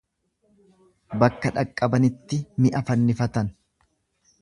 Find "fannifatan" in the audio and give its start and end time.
2.91-3.57